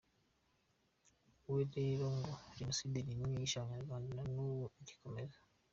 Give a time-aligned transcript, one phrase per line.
[1.47, 5.39] We rero ngo Genocide n’imwe yishe abanyarwanda na n’ubu igikomeza.